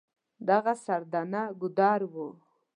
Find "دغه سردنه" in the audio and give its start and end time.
0.47-1.43